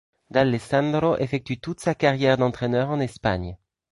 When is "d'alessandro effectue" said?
0.31-1.59